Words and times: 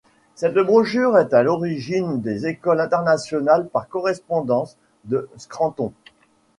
Cette 0.33 0.57
brochure 0.57 1.19
est 1.19 1.31
à 1.31 1.43
l'origine 1.43 2.21
des 2.21 2.47
écoles 2.47 2.79
internationales 2.79 3.67
par 3.69 3.87
correspondance 3.87 4.75
de 5.05 5.29
Scranton. 5.37 5.93